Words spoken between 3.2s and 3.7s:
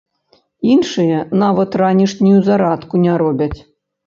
робяць!